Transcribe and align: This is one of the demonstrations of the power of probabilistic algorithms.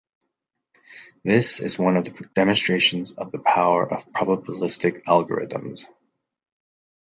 This 1.23 1.59
is 1.59 1.77
one 1.77 1.95
of 1.95 2.05
the 2.05 2.25
demonstrations 2.33 3.11
of 3.11 3.31
the 3.31 3.37
power 3.37 3.83
of 3.93 4.11
probabilistic 4.13 5.03
algorithms. 5.03 5.85